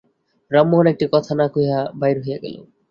[0.51, 2.55] রামমোহন একটি কথা না কহিয়া বাহির হইয়া গেল।